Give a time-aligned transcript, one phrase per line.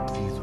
[0.00, 0.42] pedido.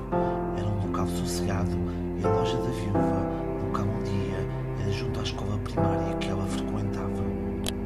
[0.57, 1.71] Era um local sossegado
[2.19, 4.47] e a loja da viúva, local onde ia,
[4.81, 7.23] era junto à escola primária que ela frequentava.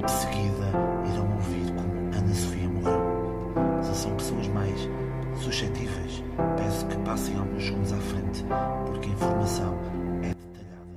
[0.05, 0.71] De seguida,
[1.11, 3.83] irão ouvir como Ana Sofia morreu.
[3.83, 4.79] Se são pessoas mais
[5.41, 6.23] suscetíveis,
[6.57, 8.43] peço que passem alguns segundos à frente,
[8.85, 9.77] porque a informação
[10.23, 10.87] é detalhada.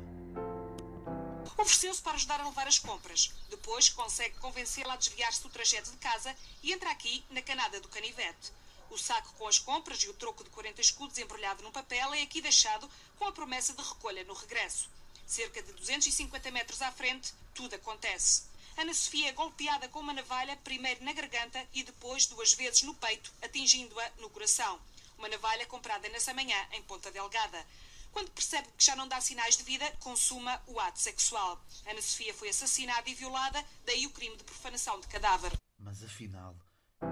[1.58, 3.32] Ofereceu-se para ajudar a levar as compras.
[3.50, 7.88] Depois consegue convencê-la a desviar-se do trajeto de casa e entra aqui na canada do
[7.88, 8.52] canivete.
[8.90, 12.22] O saco com as compras e o troco de 40 escudos embrulhado num papel é
[12.22, 14.88] aqui deixado com a promessa de recolha no regresso.
[15.26, 18.44] Cerca de 250 metros à frente, tudo acontece.
[18.76, 22.94] Ana Sofia é golpeada com uma navalha, primeiro na garganta e depois duas vezes no
[22.94, 24.78] peito, atingindo-a no coração.
[25.18, 27.66] Uma navalha comprada nessa manhã em Ponta Delgada.
[28.12, 31.60] Quando percebe que já não dá sinais de vida, consuma o ato sexual.
[31.86, 35.52] Ana Sofia foi assassinada e violada, daí o crime de profanação de cadáver.
[35.78, 36.56] Mas afinal,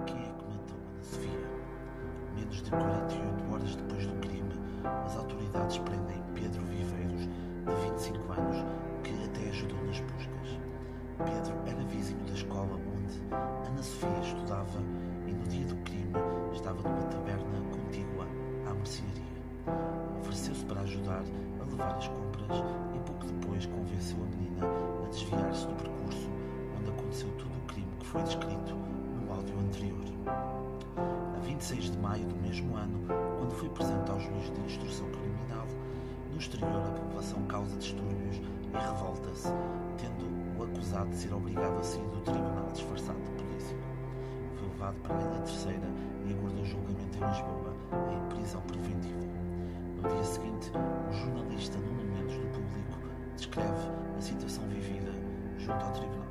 [0.07, 0.24] quem
[2.65, 4.51] de 48 horas depois do crime,
[5.05, 8.65] as autoridades prendem Pedro Viveiros, de 25 anos,
[9.03, 10.59] que até ajudou nas buscas.
[11.19, 13.23] Pedro era vizinho da escola onde
[13.69, 14.81] Ana Sofia estudava
[15.27, 16.15] e no dia do crime
[16.55, 18.27] estava numa taberna contígua
[18.67, 19.23] à mercearia.
[20.21, 21.23] Ofereceu-se para ajudar
[21.61, 24.67] a levar as compras e pouco depois convenceu a menina
[25.05, 26.31] a desviar-se do percurso
[26.81, 28.54] onde aconteceu todo o crime que foi descrito
[32.77, 33.01] ano,
[33.39, 35.67] quando foi presente ao juiz de instrução criminal,
[36.31, 39.49] no exterior a população causa distúrbios e revolta-se,
[39.99, 43.77] tendo o acusado de ser obrigado a sair do tribunal disfarçado de polícia.
[44.57, 45.89] Foi levado para a Ilha Terceira
[46.27, 47.75] e aguardou julgamento em Lisboa,
[48.13, 49.25] em prisão preventiva.
[49.97, 50.73] No dia seguinte,
[51.09, 52.99] o jornalista Nuno Mendes do Público
[53.37, 55.13] descreve a situação vivida
[55.59, 56.25] junto ao tribunal.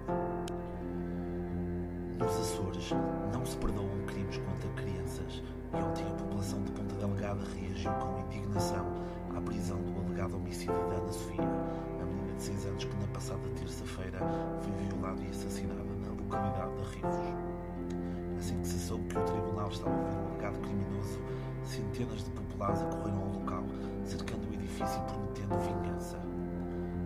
[2.19, 2.89] Nos Açores
[3.33, 5.41] não se perdoam crimes contra crianças
[5.73, 8.85] e ontem a população de Ponta Delgada reagiu com indignação
[9.35, 11.49] à prisão do alegado homicídio de Ana Sofia,
[11.99, 14.19] a menina de 6 anos que na passada terça-feira
[14.61, 17.15] foi violada e assassinada na localidade de Rivos.
[18.37, 21.19] Assim que se soube que o tribunal estava a ouvir o alegado criminoso,
[21.63, 23.63] centenas de populares acorreram ao local,
[24.05, 26.19] cercando o edifício e prometendo vingança.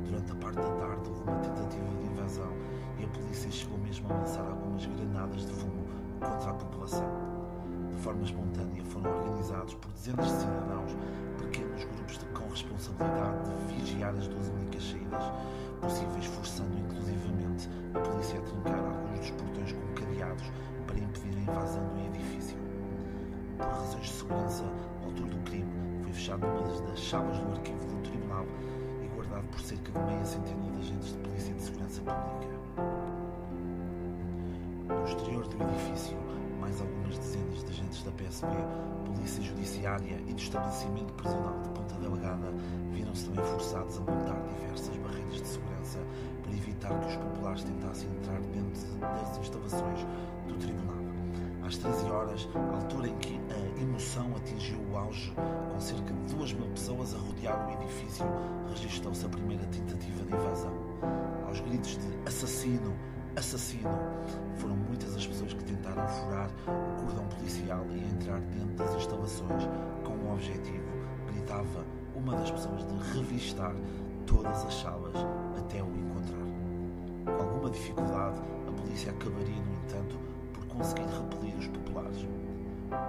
[0.03, 2.51] Durante a parte da tarde houve uma tentativa de invasão
[2.99, 5.85] e a polícia chegou mesmo a lançar algumas granadas de fumo
[6.19, 7.26] contra a população.
[8.07, 10.95] Forma espontânea foram organizados por dezenas de cidadãos
[11.39, 15.23] pequenos grupos de, com responsabilidade de vigiar as 12 únicas saídas
[15.81, 20.45] possíveis, forçando inclusivamente a polícia a trincar alguns dos portões com cadeados
[20.87, 22.57] para impedir a invasão do edifício.
[23.57, 24.63] Por razões de segurança,
[25.01, 25.69] ao altura do crime,
[26.01, 28.45] foi fechado uma das salas do arquivo do tribunal
[29.03, 32.57] e guardado por cerca de meia centena de agentes de polícia de segurança pública.
[34.87, 36.17] No exterior do edifício,
[36.67, 38.47] mais algumas dezenas de agentes da PSP,
[39.05, 42.53] Polícia Judiciária e do estabelecimento prisional de Ponta Delgada
[42.91, 45.99] viram-se também forçados a montar diversas barreiras de segurança
[46.43, 50.05] para evitar que os populares tentassem entrar dentro das instalações
[50.45, 50.97] do tribunal.
[51.65, 55.33] Às 13 horas, altura em que a emoção atingiu o auge,
[55.71, 58.25] com cerca de 2 mil pessoas a rodear o edifício,
[58.69, 60.73] registrou-se a primeira tentativa de invasão.
[61.47, 62.93] Aos gritos de assassino,
[63.37, 63.89] assassino,
[64.55, 69.63] foram muitas as pessoas que tentaram furar o cordão policial e entrar dentro das instalações
[70.03, 70.83] com o objetivo,
[71.27, 71.85] gritava
[72.15, 73.75] uma das pessoas, de revistar
[74.25, 75.13] todas as salas
[75.55, 77.37] até o encontrar.
[77.37, 80.17] Com alguma dificuldade, a polícia acabaria, no entanto,
[80.53, 82.27] por conseguir repelir os populares.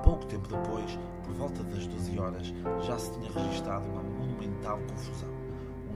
[0.05, 5.38] Pouco tempo depois, por volta das 12 horas, já se tinha registrado uma monumental confusão.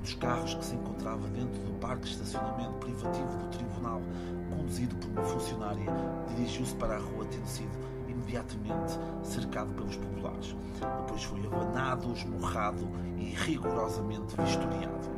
[0.02, 4.02] Dos carros que se encontrava dentro do parque de estacionamento privativo do tribunal,
[4.50, 5.86] conduzido por uma funcionária,
[6.28, 7.70] dirigiu-se para a rua, tendo sido
[8.08, 10.56] imediatamente cercado pelos populares.
[11.02, 15.08] Depois foi abanado, esmurrado e rigorosamente vistoriado.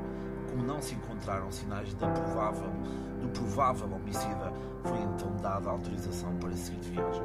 [0.50, 2.70] Como não se encontraram sinais da provável,
[3.22, 4.52] do provável homicida,
[4.82, 7.22] foi então dada autorização para seguir de viagem.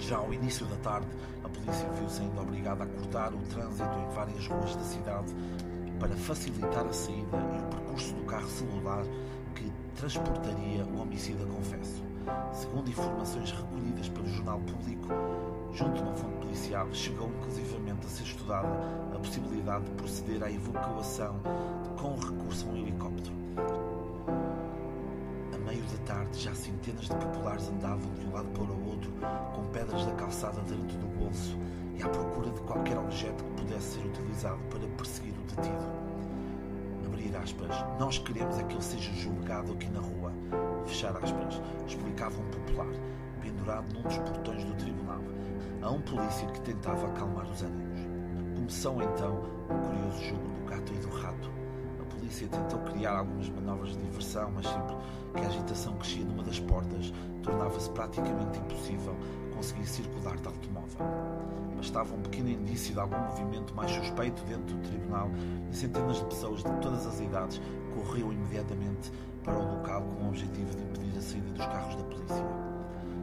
[0.00, 1.06] Já ao início da tarde,
[1.44, 5.32] a polícia viu-se ainda obrigada a cortar o trânsito em várias ruas da cidade
[6.02, 9.04] para facilitar a saída e o percurso do carro celular
[9.54, 12.02] que transportaria o homicida confesso.
[12.52, 15.06] Segundo informações recolhidas pelo Jornal Público,
[15.72, 18.68] junto a uma fonte policial, chegou inclusivamente a ser estudada
[19.14, 21.40] a possibilidade de proceder à evacuação
[21.96, 23.36] com recurso a um helicóptero.
[25.54, 29.12] A meio da tarde, já centenas de populares andavam de um lado para o outro,
[29.54, 31.56] com pedras da calçada dentro do bolso
[31.96, 35.32] e à procura de qualquer objeto que pudesse ser utilizado para perseguir
[37.06, 37.70] Abrir aspas.
[37.98, 40.32] Nós queremos é que ele seja julgado aqui na rua.
[40.86, 41.60] Fechar aspas.
[41.86, 42.92] Explicava um popular,
[43.40, 45.20] pendurado num dos portões do tribunal,
[45.82, 48.00] a um polícia que tentava acalmar os ânimos.
[48.54, 51.50] Começou então o curioso jogo do gato e do rato.
[52.00, 54.96] A polícia tentou criar algumas manobras de diversão, mas sempre
[55.34, 57.12] que a agitação crescia numa das portas,
[57.42, 59.16] tornava-se praticamente impossível
[59.62, 61.06] conseguir circular de automóvel.
[61.76, 65.30] Bastava um pequeno indício de algum movimento mais suspeito dentro do tribunal
[65.70, 67.60] e centenas de pessoas de todas as idades
[67.94, 69.12] corriam imediatamente
[69.44, 72.44] para o local com o objetivo de impedir a saída dos carros da polícia.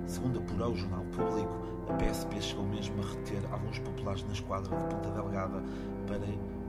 [0.08, 1.60] Segundo apurou o jornal público,
[1.90, 5.62] a PSP chegou mesmo a reter alguns populares na esquadra de Ponta Delgada
[6.08, 6.20] para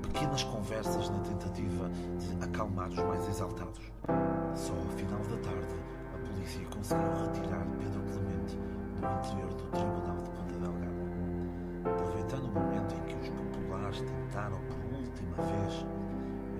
[0.02, 1.88] pequenas conversas na tentativa
[2.18, 3.92] de acalmar os mais exaltados.
[4.56, 5.74] Só ao final da tarde,
[6.12, 8.29] a polícia conseguiu retirar Pedro Clemente
[9.00, 11.00] do interior do Tribunal de Ponta Delgada.
[11.84, 15.86] Aproveitando o momento em que os populares tentaram por última vez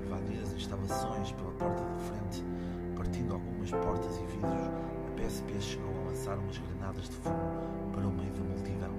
[0.02, 2.44] invadir as instalações pela porta da frente,
[2.96, 4.70] partindo algumas portas e vidros,
[5.06, 7.37] a PSP chegou a lançar umas granadas de fogo
[7.92, 8.94] para o meio da multidão.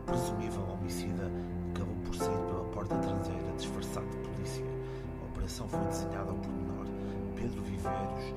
[0.00, 1.30] O presumível homicida
[1.74, 4.64] acabou por sair pela porta traseira disfarçado de polícia.
[5.22, 6.86] A operação foi desenhada ao pormenor.
[7.36, 8.34] Pedro Viveiros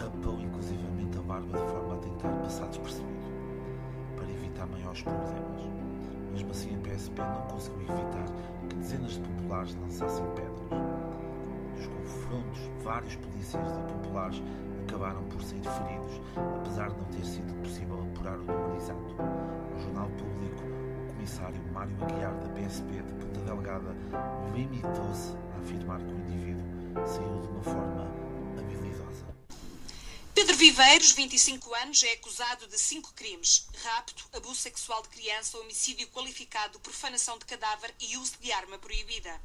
[0.00, 3.15] rapou inclusivamente a barba de forma a tentar passar despercebido,
[4.66, 5.62] maiores problemas.
[6.32, 8.26] Mesmo assim, a PSP não conseguiu evitar
[8.68, 10.82] que dezenas de populares lançassem pedras.
[11.76, 14.42] Nos confrontos, vários polícias e populares
[14.86, 16.20] acabaram por sair feridos,
[16.58, 19.16] apesar de não ter sido possível apurar o número exato.
[19.72, 20.62] No jornal público,
[21.02, 23.96] o comissário Mário Aguiar, da PSP de Ponta Delgada,
[24.54, 26.64] limitou-se a afirmar que o indivíduo
[27.06, 28.25] saiu de uma forma.
[30.46, 36.06] Pedro Viveiros, 25 anos, é acusado de cinco crimes: rapto, abuso sexual de criança, homicídio
[36.10, 39.40] qualificado, profanação de cadáver e uso de arma proibida.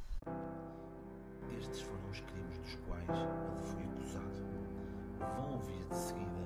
[1.58, 4.46] Estes foram os crimes dos quais ele foi acusado.
[5.18, 6.41] Vão ouvir de seguida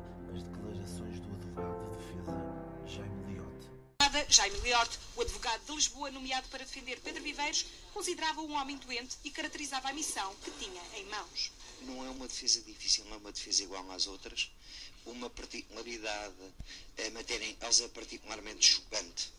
[4.17, 4.35] Liotte.
[4.35, 9.17] Jaime Liotte, o advogado de Lisboa nomeado para defender Pedro Viveiros, considerava um homem doente
[9.25, 11.53] e caracterizava a missão que tinha em mãos.
[11.83, 14.51] Não é uma defesa difícil, não é uma defesa igual às outras.
[15.05, 16.35] Uma particularidade,
[17.07, 19.33] a matéria Elsa particularmente chocante.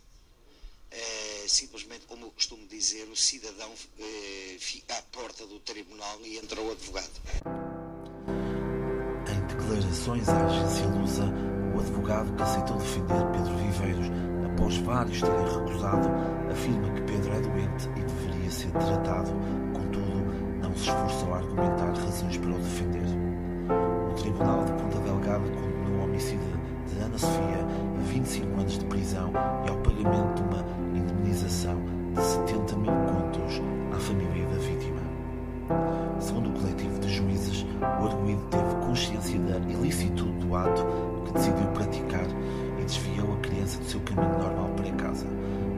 [0.89, 6.37] É, simplesmente, como eu costumo dizer, o cidadão é, fica à porta do tribunal e
[6.37, 7.11] entra o advogado.
[9.27, 11.25] Em declarações à agência Lusa,
[11.75, 14.26] o advogado que aceitou defender Pedro Viveiros
[14.57, 16.09] após vários terem recusado,
[16.51, 19.31] afirma que Pedro é doente e deveria ser tratado,
[19.71, 20.25] contudo,
[20.61, 23.05] não se esforçou a argumentar razões para o defender.
[24.09, 26.43] O Tribunal de Ponta Delgada condenou o homicida
[26.91, 27.65] de Ana Sofia
[27.99, 29.31] a 25 anos de prisão
[29.65, 30.65] e ao pagamento de uma
[30.97, 31.75] indemnização
[32.15, 33.61] de 70 mil contos
[33.95, 35.01] à família da vítima.
[36.19, 40.83] Segundo o coletivo de juízes, o arguído teve consciência da ilicitude do ato
[41.25, 42.25] que decidiu praticar
[42.87, 45.27] desviou a criança do seu caminho normal para casa,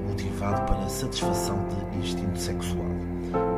[0.07, 2.85] motivado para a satisfação de instinto sexual.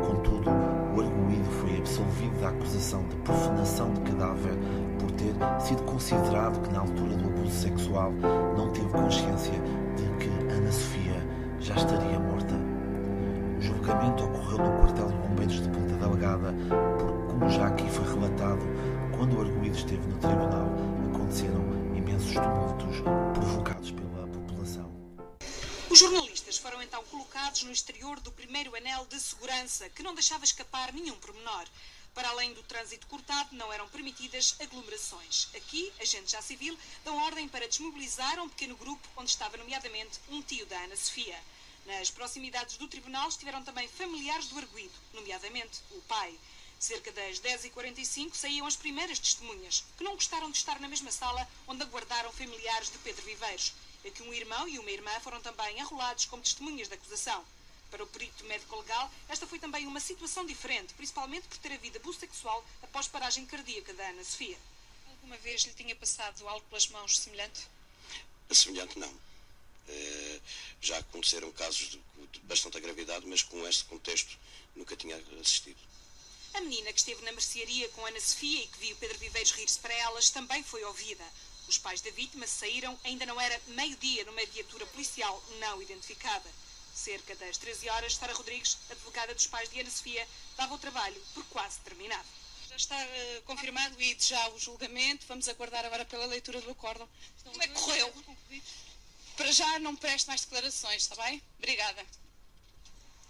[0.07, 0.49] Contudo,
[0.95, 4.53] o arguído foi absolvido da acusação de profanação de cadáver
[4.99, 8.13] por ter sido considerado que, na altura do abuso sexual,
[8.57, 9.53] não teve consciência
[9.97, 11.21] de que Ana Sofia
[11.59, 12.55] já estaria morta.
[13.57, 16.55] O julgamento ocorreu no quartel de bombeiros de Ponta Delgada,
[16.97, 18.61] porque, como já aqui foi relatado,
[19.17, 20.67] quando o arguído esteve no tribunal,
[21.13, 21.80] aconteceram
[22.11, 22.99] imensos tumultos
[23.33, 24.91] provocados pela população.
[25.89, 30.43] Os jornalistas foram então colocados no exterior do primeiro anel de segurança, que não deixava
[30.43, 31.65] escapar nenhum pormenor.
[32.13, 35.47] Para além do trânsito cortado, não eram permitidas aglomerações.
[35.55, 40.41] Aqui, agentes já civil dão ordem para desmobilizar um pequeno grupo onde estava, nomeadamente, um
[40.41, 41.39] tio da Ana Sofia.
[41.85, 46.37] Nas proximidades do tribunal estiveram também familiares do arguído, nomeadamente o pai.
[46.81, 51.47] Cerca das 10h45 saíam as primeiras testemunhas, que não gostaram de estar na mesma sala
[51.67, 53.71] onde aguardaram familiares de Pedro Viveiros.
[54.03, 57.45] Aqui um irmão e uma irmã foram também arrolados como testemunhas da acusação.
[57.91, 62.19] Para o perito médico-legal, esta foi também uma situação diferente, principalmente por ter havido abuso
[62.19, 64.57] sexual após paragem cardíaca da Ana Sofia.
[65.07, 67.61] Alguma vez lhe tinha passado algo pelas mãos semelhante?
[68.49, 69.11] Semelhante não.
[69.11, 70.41] Uh,
[70.81, 74.35] já aconteceram casos de, de bastante gravidade, mas com este contexto
[74.75, 75.91] nunca tinha assistido.
[76.53, 79.79] A menina que esteve na mercearia com Ana Sofia e que viu Pedro Viveiros rir-se
[79.79, 81.23] para elas também foi ouvida.
[81.67, 86.49] Os pais da vítima saíram, ainda não era meio-dia, numa viatura policial não identificada.
[86.93, 90.27] Cerca das 13 horas, Sara Rodrigues, advogada dos pais de Ana Sofia,
[90.57, 92.27] dava o trabalho por quase terminado.
[92.67, 95.25] Já está uh, confirmado e já o julgamento.
[95.27, 97.07] Vamos aguardar agora pela leitura do acórdão.
[97.45, 98.13] Como é que correu?
[99.37, 101.41] Para já não preste mais declarações, está bem?
[101.57, 102.05] Obrigada.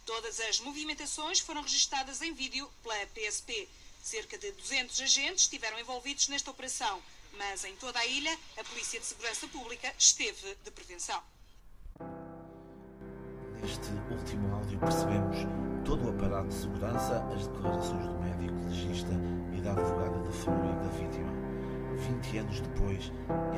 [0.05, 3.67] Todas as movimentações foram registadas em vídeo pela PSP.
[4.03, 7.01] Cerca de 200 agentes estiveram envolvidos nesta operação,
[7.37, 11.21] mas em toda a ilha a Polícia de Segurança Pública esteve de prevenção.
[13.61, 15.37] Neste último áudio percebemos
[15.85, 19.11] todo o aparato de segurança, as declarações do médico legista
[19.55, 21.31] e da advogada da família da vítima.
[21.95, 23.11] 20 anos depois,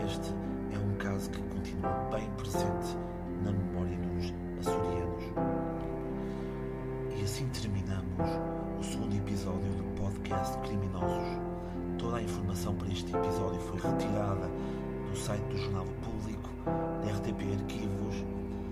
[0.05, 0.29] este
[0.73, 2.97] é um caso que continua bem presente
[3.43, 5.23] na memória dos açorianos.
[7.23, 8.29] E assim terminamos
[8.77, 11.39] o segundo episódio do podcast Criminosos.
[11.97, 14.51] Toda a informação para este episódio foi retirada
[15.09, 18.25] do site do Jornal Público, da RTP Arquivos.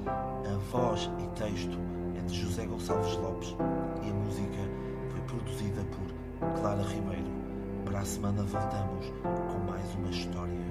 [0.05, 1.77] A voz e texto
[2.19, 3.55] é de José Gonçalves Lopes
[4.03, 4.69] e a música
[5.11, 7.31] foi produzida por Clara Ribeiro.
[7.85, 9.13] Para a semana voltamos
[9.49, 10.70] com mais uma história.